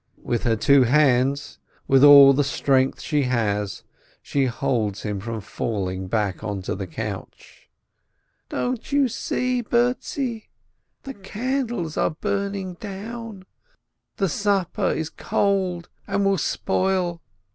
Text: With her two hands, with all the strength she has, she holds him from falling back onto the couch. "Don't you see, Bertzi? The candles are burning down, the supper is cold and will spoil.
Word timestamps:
With 0.23 0.41
her 0.45 0.55
two 0.55 0.81
hands, 0.85 1.59
with 1.87 2.03
all 2.03 2.33
the 2.33 2.43
strength 2.43 3.01
she 3.01 3.21
has, 3.25 3.83
she 4.23 4.45
holds 4.47 5.03
him 5.03 5.19
from 5.19 5.41
falling 5.41 6.07
back 6.07 6.43
onto 6.43 6.73
the 6.73 6.87
couch. 6.87 7.69
"Don't 8.49 8.91
you 8.91 9.07
see, 9.07 9.61
Bertzi? 9.61 10.49
The 11.03 11.13
candles 11.13 11.97
are 11.97 12.09
burning 12.09 12.77
down, 12.79 13.45
the 14.17 14.27
supper 14.27 14.89
is 14.89 15.11
cold 15.11 15.87
and 16.07 16.25
will 16.25 16.39
spoil. 16.39 17.21